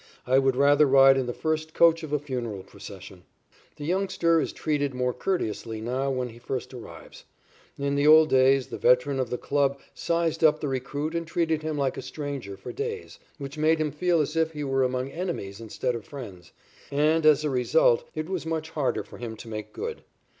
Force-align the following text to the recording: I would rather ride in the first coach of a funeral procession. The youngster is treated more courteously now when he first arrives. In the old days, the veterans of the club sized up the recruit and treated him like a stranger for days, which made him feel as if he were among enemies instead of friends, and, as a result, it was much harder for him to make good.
I 0.25 0.39
would 0.39 0.55
rather 0.55 0.87
ride 0.87 1.15
in 1.15 1.27
the 1.27 1.31
first 1.31 1.75
coach 1.75 2.01
of 2.01 2.11
a 2.11 2.17
funeral 2.17 2.63
procession. 2.63 3.21
The 3.75 3.85
youngster 3.85 4.41
is 4.41 4.51
treated 4.51 4.95
more 4.95 5.13
courteously 5.13 5.79
now 5.79 6.09
when 6.09 6.29
he 6.29 6.39
first 6.39 6.73
arrives. 6.73 7.23
In 7.77 7.93
the 7.93 8.07
old 8.07 8.27
days, 8.31 8.65
the 8.69 8.79
veterans 8.79 9.19
of 9.19 9.29
the 9.29 9.37
club 9.37 9.77
sized 9.93 10.43
up 10.43 10.59
the 10.59 10.67
recruit 10.67 11.13
and 11.13 11.27
treated 11.27 11.61
him 11.61 11.77
like 11.77 11.97
a 11.97 12.01
stranger 12.01 12.57
for 12.57 12.71
days, 12.71 13.19
which 13.37 13.59
made 13.59 13.77
him 13.77 13.91
feel 13.91 14.21
as 14.21 14.35
if 14.35 14.53
he 14.53 14.63
were 14.63 14.81
among 14.81 15.11
enemies 15.11 15.61
instead 15.61 15.93
of 15.93 16.03
friends, 16.03 16.51
and, 16.89 17.23
as 17.23 17.43
a 17.43 17.51
result, 17.51 18.09
it 18.15 18.27
was 18.27 18.43
much 18.43 18.71
harder 18.71 19.03
for 19.03 19.19
him 19.19 19.35
to 19.35 19.47
make 19.47 19.71
good. 19.71 20.01